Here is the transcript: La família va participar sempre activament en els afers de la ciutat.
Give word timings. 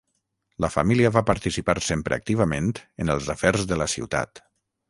La 0.63 0.69
família 0.75 1.11
va 1.17 1.23
participar 1.27 1.77
sempre 1.89 2.19
activament 2.19 2.75
en 3.05 3.15
els 3.17 3.33
afers 3.37 3.73
de 3.75 3.83
la 3.83 3.93
ciutat. 3.99 4.43